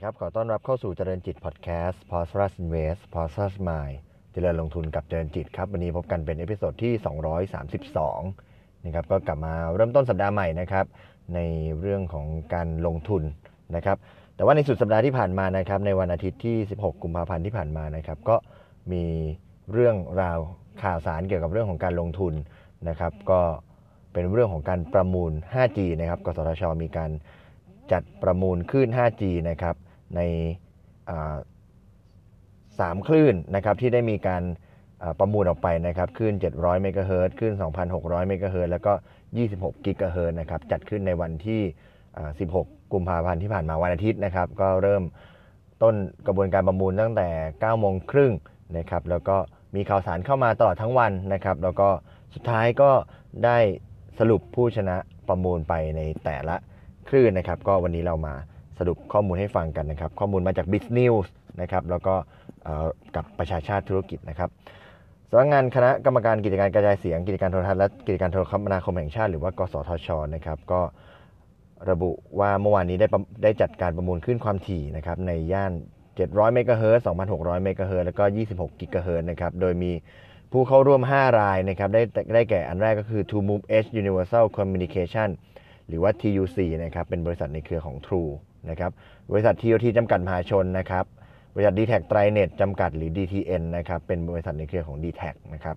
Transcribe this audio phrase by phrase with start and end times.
[0.00, 3.42] ดีครับ ขอต้อนรับเข้าสู่เจริญจิตพอดแคสต์ p o s t r u s Invest p o s t r
[3.44, 3.96] u s Mind
[4.32, 6.92] เจริญลงทุนกับเจริญจิตครับ วันนี้พบกันเป็น episode ที่
[8.10, 10.86] 232นะครับก็กลับมาเริ่มต้นสัปดาห์ใหม่นะครับ
[11.34, 11.40] ใน
[11.80, 13.22] เรื่องของการลงทุน
[13.76, 13.96] นะครับ
[14.36, 18.36] แต่ว่าในสุดสัปดาห์ที่ผ่านมานะครับ ในวันอาทิตย์ที่ 16 กุมภาพันธ์ที่ผ่านมานะครับ ก็
[18.92, 19.04] มี
[19.72, 20.38] เรื่องราว
[20.82, 22.34] ข่าวสารเกี่ยวกับเรื่องของการลงทุน
[22.88, 23.40] นะครับ ก็
[24.12, 27.10] เป็นเรื่องของการประมูล 5G นะครับ กสทช มีการ
[27.92, 29.76] จัดประมูลคลื่น 5G นะครับ
[30.16, 30.20] ใน
[32.78, 34.42] สามคลื่นนะครับที่ได้มีการ
[35.18, 37.54] ประมูลออกไปนะครับคลื่น 700 เมกะเฮิรตซ์คลื่น
[37.90, 38.92] 2,600 เมกะเฮิรตซ์แล้วก็
[39.38, 41.60] 26 กิกะเฮิรตซ์นะครับจัดขึ้นในวันที่
[42.26, 45.02] 16 กุมภาพันธ์ที่ผ่านมาวันอาทิตย์นะครับ ก็เริ่ม
[45.82, 45.94] ต้น
[46.26, 47.28] กระบวนการประมูลตั้งแต่
[47.60, 48.32] 9 โมงครึ่ง
[48.78, 49.36] นะครับแล้วก็
[49.74, 51.88] มีข่าวสารเข้ามาตลอดทั้งวันนะครับ แล้วก็
[52.34, 52.90] สุดท้ายก็
[53.44, 53.58] ได้
[54.18, 54.96] สรุปผู้ชนะ
[55.28, 56.56] ประมูลไปในแต่ละ
[57.08, 58.34] คลื่นนะครับ ก็วันนี้เรามา
[58.80, 61.28] สรุปข้อมูลให้ฟังกันนะครับ ข้อมูลมาจาก b i z n e w s
[61.60, 62.14] นะครับแล้วก็
[63.16, 64.50] กับประชาชาติธุรกิจนะครับ
[65.30, 70.80] สำนักงานคณะกรรมการกิจการกระจายเสียง กิจการโทรทัศน์และกิจการโทรคมนาคมแห่งชาติหรือว่ากสทชนะครับก็
[71.90, 73.08] ระบุว่าเมื่อวานนี้ได้
[73.42, 75.72] ได้จัดการประมูลขึ้นความถี่นะครับในย่าน
[76.12, 79.92] 700 เมกะเฮิรตซ์2,600 เมกะเฮิรตซ์แล้วก็ 26 กิกะเฮิรตซ์นะครับโดยมี
[80.52, 82.02] ผู้เข้าร่วม 5 รายนะครับได้
[82.34, 85.28] ได้แก่อันแรกก็คือ True Move Edge Universal Communication
[85.90, 88.30] หรือว่า TUC นะครับเป็นบริษัทในเครือของ True
[88.70, 88.90] นะครับ
[89.30, 91.04] บริษัท TOT จำกัดมหาชนนะครับ
[91.54, 95.22] บริษัท d t แท t ไตรเน็ตจำกัดหรือ DTN นะครับเป็นบริษัทในเครือของ d t แท
[95.54, 95.76] นะครับ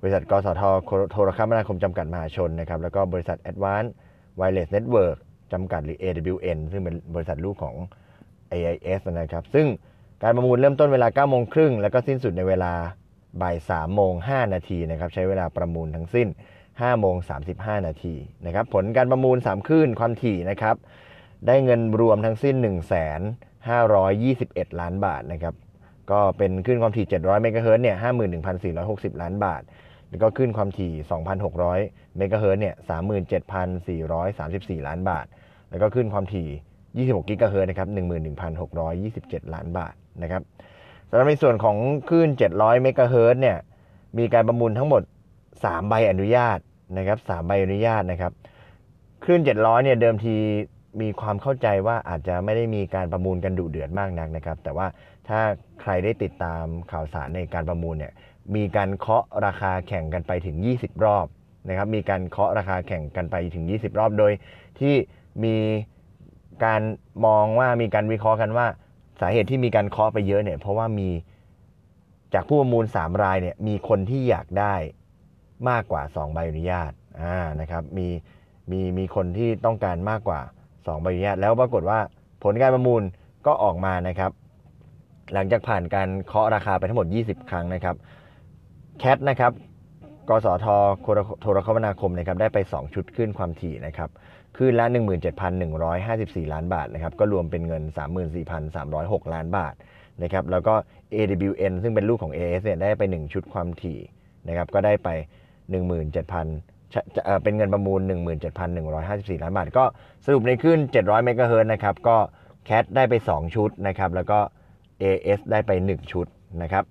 [0.00, 0.62] บริษัทกสท
[1.10, 3.92] โทรคมนาคมจำกัดมหาชนนะครับแล้วก็บริษัท Advanced
[4.40, 5.16] Wireless Network
[5.52, 7.76] จำกัดหรือ AWN ซึ่งเป็นบริษัทลูกของ
[8.52, 9.66] AIS นะครับซึ่ง
[10.22, 12.72] การประมูลเริ่มต้นเวลา9โมงครึ่งแล้วก็สิ้นสุดในเวลา
[13.42, 16.28] บ่าย3โมง5นาทีนะครับใช้เวลาประมูลทั้งสิ้น
[16.80, 17.16] 5โมง
[17.50, 18.14] 35 นาที
[18.46, 20.76] นะครับผลการประมูล 3 คลื่นความถี่นะครับ
[21.46, 22.54] ได้เงินรวมทั้งสิ้น
[23.48, 25.54] 1,521 ล้านบาทนะครับ
[26.10, 27.96] ก็เป็นคลื่นความถี่ 700 เมกะเฮิรตซ์เนี่ย
[28.58, 29.62] 51,460 ล้านบาท
[30.10, 30.92] แล้วก็คลื่นความถี่
[31.54, 32.74] 2,600 เมกะเฮิรตซ์เนี่ย
[34.80, 35.26] 37,434 ล้านบาท
[35.70, 37.88] แล้วก็คลื่นความถี่ 26 กิกะเฮิรตซ์นะครับ
[38.66, 40.42] 11,627 ล้านบาทนะครับ
[41.08, 41.76] สำหรับในส่วนของ
[42.08, 43.58] คลื่น 700 เมกะเฮิรตซ์เนี่ย
[44.18, 45.02] มีการประมูลทั้งหมด
[45.54, 46.58] 3 ใบอนุญาต
[46.98, 48.32] นะครับ3ใบอนุญาตนะครับ
[49.24, 50.36] คลื่น700เนี่ยเดิมที
[51.00, 54.86] มีความเข้าใจว่าอาจจะไม่ได้มีการประมูลกันดุเดือดมากนักนะครับ แต่ว่า
[55.28, 55.40] ถ้า
[55.80, 58.12] ใครได้ติดตามข่าวสารในการประมูลเนี่ย
[58.54, 61.26] มีการเคาะราคาแข่งกันไปถึง 20 รอบ
[61.68, 64.32] นะครับ มีการเคาะราคาแข่งกันไปถึง 20 รอบโดย
[64.80, 64.94] ที่
[65.44, 65.56] มี
[66.64, 66.82] การ
[67.26, 68.66] มองว่ามีการวิเคราะห์กันว่า
[69.20, 71.10] สาเหตุที่มีการเคาะไปเยอะเนี่ยเพราะว่ามี
[72.34, 74.74] จากผู้ประมูล 3 รายเนี่ยมีคนที่อยากได้
[75.70, 76.92] มากกว่า 2 ใบอนุญาต
[77.22, 78.08] อ่านะครับมี
[78.70, 80.40] มีมีคนที่ต้องการมากกว่า
[80.72, 81.98] 2 ใบอนุญาต แล้วปรากฏว่า
[82.42, 83.02] ผลการประมูล
[83.46, 84.30] ก็ออกมานะครับ
[85.32, 87.96] หลังจากผ่านการเคาะราคาไปทั้งหมด 20 ครั้งนะครับ
[88.98, 89.52] แคทนะครับ
[90.28, 90.66] กสท
[91.40, 94.10] โทรคมนาคมนะครับได้ไป 2 ชุดขึ้นความถี่นะครับ
[94.56, 94.86] ขึ้นละ
[95.70, 97.82] 17,154 ล้านบาทนะครับก็รวมเป็นเงิน
[98.58, 99.74] 34,306 ล้านบาท
[100.22, 100.74] นะครับแล้วก็
[101.14, 103.98] AWN ซึ่งเป็นลูกของ AS เนี่ยได้ไป 1 ชุดความถี่
[104.48, 105.08] นะครับก็ได้ไป
[105.70, 108.00] 17,000จะเอ่อเป็นเงินประมูล
[108.72, 109.84] 17,154 ล้านบาท ก็
[110.26, 112.16] สรุปในขึ้น 700 เมกะเฮิร์นะครับ ก็
[112.64, 114.38] แคทได้ไป 2 ชุดนะครับ แล้วก็
[115.02, 116.26] AS ได้ไป 1 ชุด
[116.62, 116.84] นะครับ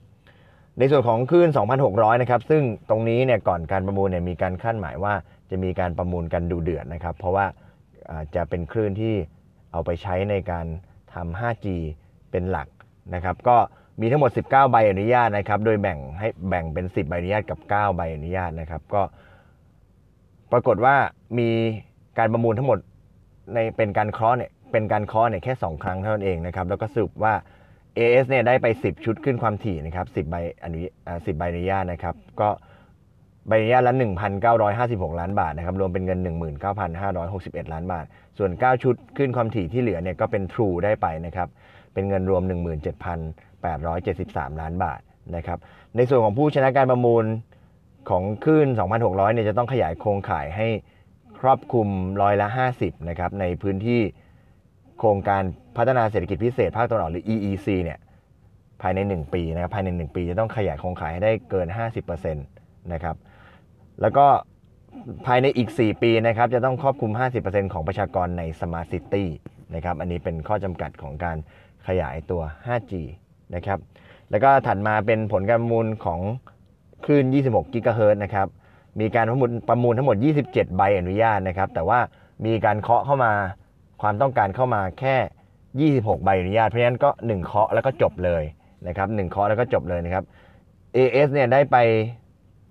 [0.77, 1.49] ในส่วนของคลื่น
[1.85, 5.13] 2,600 นะครับ ซึ่งตรงนี้เนี่ยก่อนการประมูลเนี่ยมีการคาดหมายว่า
[5.49, 7.45] จะมีการประมูลกันดูเดือดนะครับ เพราะว่า
[8.09, 9.13] อ่าจะเป็นคลื่นที่
[9.71, 10.65] เอาไปใช้ในการ
[11.13, 11.67] ทำ 5G
[12.31, 12.67] เป็นหลัก
[13.15, 13.57] นะครับ ก็
[14.01, 19.01] มีทั้งหมด 19 ใบอนุญาตนะครับ โดยแบ่งให้แบ่งเป็น 10 ใบอนุญาตกับ 9 ใบอนุญาตนะครับ ก็
[20.51, 20.95] ปรากฏว่า
[21.39, 21.49] มี
[22.17, 22.79] การประมูลทั้งหมด
[23.53, 27.33] ในเป็นการเคาะเนี่ยเป็นการเคาะเนี่ยแค่ 2 ครั้งเท่านั้นเองนะครับ แล้วก็สรุปว่า
[27.97, 32.49] AS เนี่ยได้ไป 10 ชุดขึ้นความถี่นะครับ 10 ใบอนุอ่า10ใบอนุญาตนะครับ ก็
[33.47, 33.93] ใบอนุญาตละ
[34.57, 36.19] 1,956 ล้านบาทนะครับ รวมเป็นเงิน
[36.95, 38.05] 19,561 ล้านบาท
[38.37, 41.47] ส่วน 9 ชุดขึ้นความถี่ที่เหลือเนี่ยก็เป็น True ได้ไปนะครับ
[41.93, 42.43] เป็นเงินรวม
[43.61, 45.01] 873 ล้านบาท
[45.35, 45.59] นะครับ
[45.95, 47.25] ในส่วนของผู้ชนะการประมูล
[48.09, 48.67] ของคลื่น
[49.01, 50.67] 2,600 เนี่ยจะต้องขยายโครงข่ายให้
[51.39, 51.87] ครอบคลุม
[52.21, 52.47] ร้อยละ
[52.77, 54.01] 50 นะครับ ในพื้นที่
[54.99, 55.43] โครงการ
[55.77, 57.99] พัฒนาเศรษฐกิจพิเศษภาคตะวันออกหรือ EEC เนี่ย
[58.81, 61.67] ภายใน 1 ปีนะครับภายใน 1 ปีจะต้องขยายโครงข่ายให้ได้เกิน
[62.05, 63.15] 50%นะครับ
[64.01, 64.25] แล้วก็
[65.25, 67.11] ภายในอีก 4 ปีนะครับจะต้องครอบคลุม
[67.43, 69.25] 50%ของประชากรใน Smart City
[69.75, 71.37] นะครับ อันนี้เป็นข้อจำกัดของการ
[71.87, 72.93] ขยายตัว 5G
[73.55, 73.79] นะครับ
[74.31, 76.19] แล้วก็ถัดมาเป็นผลการประมูลของ
[77.05, 78.47] คลื่น 26 กิกะเฮิรตนะครับ
[78.99, 80.17] มีการประมูลประมูลทั้งหมด
[80.47, 81.99] 27 ใบอนุญาตนะครับ แต่ว่า
[82.45, 83.31] มีการเคาะเข้ามา
[84.01, 85.15] ความต้องการเข้ามาแค่
[86.01, 88.43] 26 ใบอนุญาต เพราะฉะนั้นก็ 1 เคาะแล้วก็จบเลย
[88.87, 90.23] นะครับ1เคาะแล้วก็จบเลยนะครับ
[90.95, 91.77] AS เนี่ยได้ไป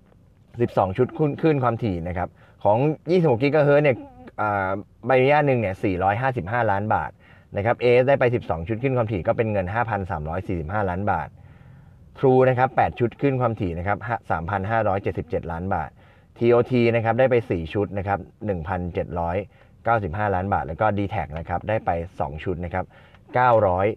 [0.07, 2.29] 12 ชุดขึ้นขึ้นความถี่นะครับ
[2.63, 2.77] ของ
[3.09, 3.97] 26 กิกะเฮิรตเนี่ย
[5.05, 5.75] ใบอนุญาตหนึ่งเนี่ย
[6.21, 7.11] 455 ล้านบาท
[7.57, 9.65] นะครับ AS ได้ไป 12 ชุดขึ้นความถี่ก็เป็นเงิน
[10.27, 11.29] 5,345 ล้านบาท
[12.17, 13.97] True นะครับ 8 ชุดขึ้นความถี่นะครับ
[14.75, 15.89] 3,577 ล้านบาท
[16.37, 18.19] TOT นะครับได้ไป 4 ชุดนะครับ
[19.07, 21.89] 1,795 ล้านบาท แล้วก็ d t แทนะครับได้ไป
[22.19, 22.85] 2 ชุดนะครับ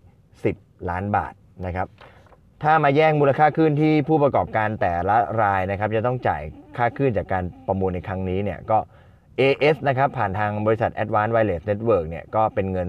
[0.09, 1.33] 910 ล้านบาท
[1.67, 1.87] นะครับ
[2.63, 6.43] ถ้ามาแย่งมูลค่าคลื่นที่ผู้ประกอบการแต่ละรายนะครับ จะต้องจ่าย
[6.77, 8.79] ค่าคลื่นจากการประมูลในครั้งนี้เนี่ยก็
[9.41, 12.89] AS นะครับผ่านทางบริษัท Advanced Wireless Network เนี่ยก็เป็นเงิน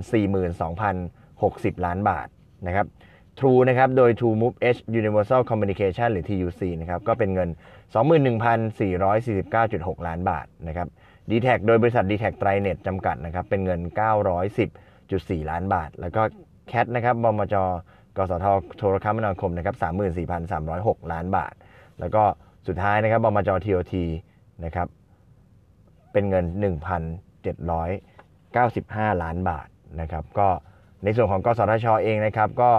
[0.92, 2.28] 42,060 ล้านบาท
[2.68, 2.88] นะครับ
[3.40, 7.50] True นะครับโดย True Move Edge Universal Communication หรือ TUC นะครับก็เป็นเงิน
[7.96, 10.88] 21,449.6 ล้านบาทนะครับ
[11.30, 13.80] d t แทโดยบริษัท d t แท t r i n e t จำกัดนะครับเป็นเงิน
[14.66, 16.22] 910.4 ล้านบาท แล้วก็
[16.72, 17.56] CAT นะครับบมจ
[18.18, 18.46] กสท
[18.78, 19.76] โทรคมนาคมนะครับ
[20.44, 21.54] 34,306 ล้านบาท
[22.00, 22.24] แล้วก็
[22.68, 23.94] สุดท้ายนะครับบมจ TOT
[24.66, 24.88] นะครับ
[26.16, 26.46] เป็นเงิน
[27.24, 29.68] 1,795 ล้านบาท
[30.02, 30.50] นะครับก็
[31.04, 32.72] ในส่วนของกสทชเองนะครับก็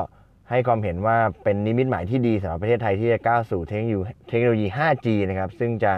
[0.50, 3.75] ให้ความเห็นว่าเป็นนิมิตหมายที่ดีสำหรับประเทศไทยที่จะก้าวสู่เท
[4.38, 5.93] คโนโลยี 5G นะครับซึ่งจะ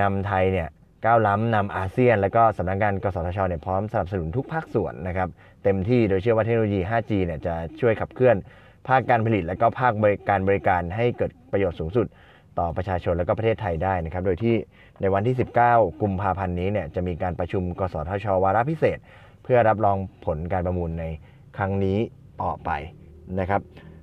[0.00, 0.68] นำไทยเนี่ย
[1.04, 5.28] ก้าวล้ำนำอาเซียน แล้วก็สำนักงานกสทชเนี่ยพร้อมสนับสนุนทุกภาคส่วนนะครับ
[5.64, 8.36] เต็มที่โดยเชื่อว่าเทคโนโลยี 5G เนี่ยจะช่วยขับเคลื่อน
[8.88, 12.06] ภาคการผลิต และก็ภาคบริการบริการให้เกิดประโยชน์สูงสุด
[12.58, 14.54] ต่อประชาชนและก็ประเทศไทยได้นะครับ โดยที่
[15.00, 15.36] ในวันที่
[15.66, 18.98] 19 กุมภาพันธ์นี้เนี่ยจะมีการประชุมกสทช วาระพิเศษ
[19.42, 21.04] เพื่อรับรองผลการประมูลใน
[21.56, 21.98] ครั้งนี้
[22.42, 22.70] ต่อไป
[23.40, 23.60] นะครับ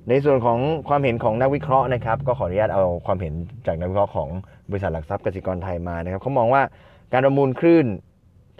[0.09, 3.33] ในส่วนของความเห็นของนักวิเคราะห์นะครับ ก็ขออนุญาตเอาความเห็น
[3.67, 4.29] จากนักวิเคราะห์ของ
[4.69, 6.63] บริษัทหลักทรัพย์กสิกรไทยมานะครับเขามองว่า
[7.13, 7.85] การประมูลคลื่น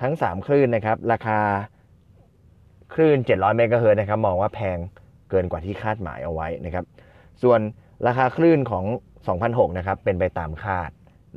[0.02, 1.40] ทั้ง 3 คลื่นนะครับ ราคา
[2.94, 4.78] คลื่น 700 เมกะเฮิรตซ์นะครับมองว่าแพง
[5.30, 6.86] เกินกว่าที่คาดหมายเอาไว้นะครับ
[7.44, 7.60] ส่วน
[8.08, 8.86] ราคาคลื่นของ
[9.28, 10.90] 2006 นะครับ เป็นไปตามคาด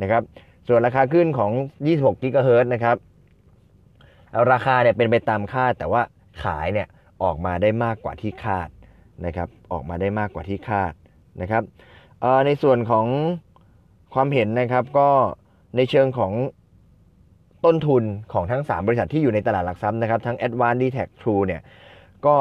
[0.02, 0.22] นะครับ
[0.68, 1.52] ส่วนราคาคลื่นของ
[1.86, 2.96] 26กิกะเฮิรตซ์นะครับ
[4.52, 6.02] ราคาเนี่ยเป็นไปตามคาด แต่ว่า
[6.42, 6.88] ขายเนี่ย
[7.22, 8.68] ออกมาได้มากกว่าที่คาด
[9.26, 10.92] นะครับ ออกมาได้มากกว่าที่คาด
[11.40, 11.62] นะครับ
[12.46, 13.06] ในส่วนของ
[14.14, 15.08] ความเห็นนะครับก็
[15.76, 16.32] ในเชิงของ
[17.64, 18.02] ต้นทุน
[18.32, 21.62] ของทั้ง 3 บริษัทที่อยู่ในตลาดหลักทรัพย์นะครับ ทั้ง Advanced d t a c True เนี่ย
[22.26, 22.34] ก็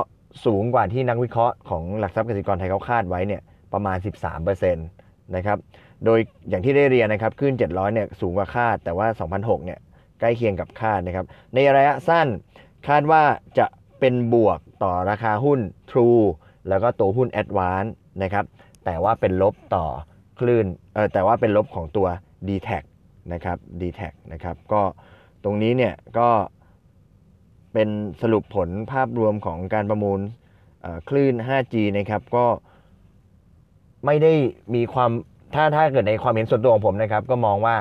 [0.46, 3.42] สูงกว่าที่นักวิเคราะห์ของหลักทรัพย์กสิกรไทยเขาคาดไว้เนี่ย
[3.74, 4.78] ประมาณ 13%น
[5.36, 5.58] นะครับ
[6.06, 6.20] โดย
[6.50, 9.08] อย่างที่ได้เรียนนะครับขึ้น 700 เนี่ยสูงกว่าคาด แต่ว่า
[9.38, 9.80] 2006 เนี่ย
[10.20, 12.28] ใกล้เคียงกับคาดนะครับ ในระยะสั้น
[12.88, 13.24] คาดว่า
[13.60, 13.66] จะ
[14.00, 15.60] เป็นบวกต่อราคาหุ้น
[15.92, 16.24] True
[16.70, 17.92] แล้วก็ตัวหุ้น Advance
[18.24, 18.46] นะครับ
[18.86, 19.86] แต่ว่าเป็นลบต่อ
[20.40, 22.08] คลื่นเออแต่ว่าเป็นลบของตัว
[22.48, 22.70] d t แท
[23.34, 24.02] นะครับ d t แท
[24.34, 24.82] นะครับ ก็
[25.44, 26.30] ตรงนี้เนี่ยก็
[27.74, 27.90] เป็น
[28.22, 30.20] สรุปผลภาพรวมของการประมูล
[31.10, 32.46] คลื่น 5G นะครับ ก็
[34.06, 34.34] ไม่ได้
[34.76, 35.12] มีความ
[35.56, 37.78] ถ้าถ้าเกิดในความเห็นส่วนตัวของผมนะครับ ก็มองว่า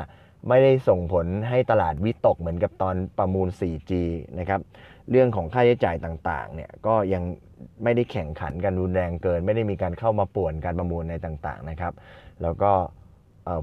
[0.49, 3.93] ไม่ได้ส่งผลให้ตลาดวิตกเหมือนกับตอนประมูล 4G
[4.39, 4.61] นะครับ
[5.11, 7.23] เรื่องของค่าใช้จ่ายต่างๆ เนี่ยก็ยัง
[7.83, 11.93] ไม่ได้แข่งขันกันรุนแรงเกิน ไม่ได้มีการเข้ามาป่วนการประมูลในต่างๆนะครับ
[12.43, 12.73] แล้วก็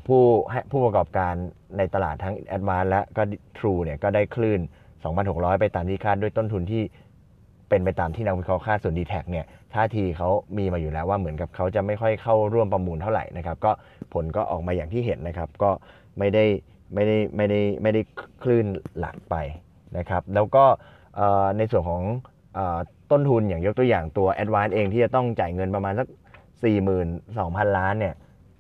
[0.08, 0.24] ผู้
[0.72, 1.34] ผู้ประกอบการ
[1.77, 3.24] ในตลาดทั้ง a d v a n c e และก็
[3.58, 4.60] True เนี่ยก็ได้คลื่น
[5.10, 6.84] 2,600 ไปตามที่คาดด้วยต้นทุนที่
[7.72, 13.72] เป็นไปตามที่นักวิเคราะห์คาดส่วน d t แทเนี่ยท่าทีเขามีมาอยู่แล้วว่าเหมือนกับเขาจะไม่ค่อยเข้าร่วมประมูลเท่าไหร่นะครับ ก็
[14.13, 15.72] ผลก็ออกมาอย่างที่เห็นนะครับ ก็
[16.20, 16.46] ไม่ได้
[16.94, 18.01] ไม่ได้ไม่ได้ไม่ได้
[18.44, 18.66] คลื่น
[19.00, 19.36] หลักไป
[19.98, 20.66] นะครับ แล้วก็
[21.58, 22.04] ในส่วนของ
[23.12, 26.08] ต้นทุนอย่างยกตัวอย่างตัว a d v a n c e เองที่จะต้องจ่ายเงินประมาณสัก
[26.98, 28.13] 42,000 ล้านเนี่ย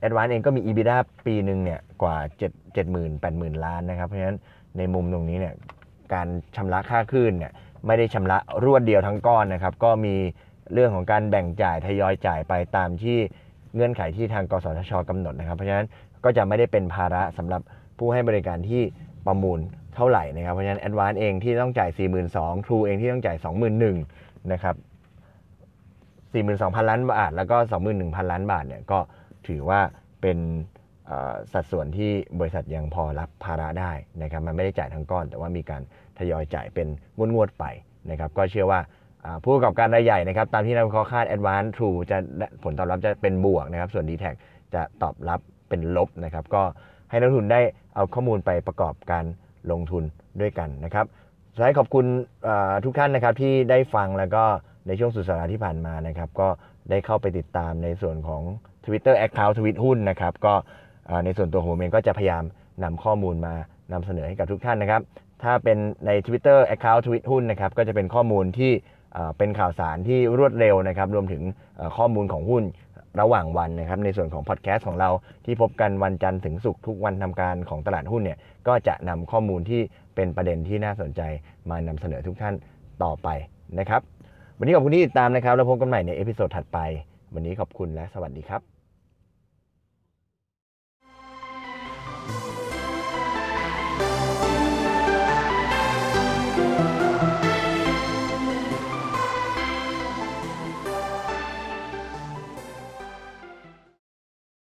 [0.05, 4.37] a d v a n c e เองก็มี EBITDA ปีหนึ่งเนี่ยกว่า 7 70,000 80,000 ล้านนะครับ เพราะฉะนั้น
[4.77, 5.53] ในมุมตรงนี้เนี่ย
[6.13, 7.51] การชำระค่าคลื่นเนี่ย
[7.87, 10.15] ไม่ได้ชำระรวดเดียวทั้งก้อนนะครับ ก็มี
[10.73, 13.17] เรื่องของการแบ่งจ่ายทยอยจ่ายไปตามที่
[13.75, 15.87] เงื่อนไขที่ทางกสทชกำหนดนะครับ เพราะฉะนั้น
[16.23, 17.61] ก็จะไม่ได้เป็นภาระสำหรับ
[17.97, 18.81] ผู้ให้บริการที่
[19.25, 19.59] ประมูล
[19.95, 21.89] เท่าไหร่นะครับ เพราะฉะนั้น Advance เองที่ต้องจ่าย
[22.29, 23.37] 42,000 True เองที่ต้องจ่าย
[23.93, 24.75] 21,000นะครับ
[26.31, 27.57] 42,000 ล้านบาท แล้วก็
[27.93, 28.99] 21,000 ล้านบาทเนี่ยก็
[29.47, 29.79] ถือว่า
[30.21, 30.37] เป็น
[31.53, 35.81] สัดส่วนที่บริษัทยังพอรับภาระได้นะครับ มันไม่ได้จ่ายทั้งก้อน แต่ว่ามีการ
[36.21, 36.87] ทยอยจ่ายเป็น
[37.33, 37.65] งวดๆไป
[38.09, 38.79] นะครับก็เชื่อว่า
[39.43, 42.17] ผู้ประกอบการรายใหญ่นะครับตามที่นักวิเคราะห์คาด Advance True จะ
[42.63, 44.25] ผลตอบรับจะเป็นบวกนะครับส่วน d t แท
[44.73, 46.63] จะตอบรับเป็นลบนะครับก็
[47.09, 47.61] ให้นักทุนได้
[47.95, 49.25] เอาข้อมูลไปประกอบการ
[49.71, 50.03] ลงทุน
[50.41, 51.05] ด้วยกันนะครับ
[51.53, 52.05] สุดท้ายขอบคุณ
[52.85, 54.43] ทุกท่านนะครับที่ได้ฟังแล้วก็
[54.87, 56.47] ในช่วงสุดสัปดาห์ที่ผ่านมานะครับก็
[56.89, 58.41] ได้เข้าไปติดตามในส่วนของ
[58.85, 60.53] Twitter Account ทวิตหุ้นนะครับก็
[61.25, 62.43] ในส่วนตัวผมเองก็จะพยายาม
[62.83, 63.53] นำข้อมูลมา
[63.93, 65.01] นำเสนอให้กับทุกท่านนะครับ
[65.43, 68.71] ถ้าเป็นใน Twitter Account ทวิตหุ้นนะครับก็จะเป็นข้อมูลที่
[69.37, 71.41] เป็นข่าวสารที่รวดเร็วนะครับรวมถึง
[71.97, 72.63] ข้อมูลของหุ้น
[73.21, 75.09] ระหว่างวันนะครับในส่วนของพอดแคสต์ของเรา
[75.45, 79.81] ที่พบกันวันจันทร์ถึงศุกร์ทุกวันทำการของตลาดหุ้นเนี่ยก็จะนำข้อมูลที่
[80.15, 81.21] เป็นประเด็นที่น่าสนใจ
[81.69, 82.55] มานำเสนอทุกท่าน
[83.03, 83.29] ต่อไป
[83.79, 84.01] นะครับ
[84.57, 86.79] วันนี้ขอบคุณที่ติดตามนะครับ แล้วพบกันใหม่ใน episode ถัดไป
[87.33, 88.80] วันนี้ขอบคุณและสวัสดีครับ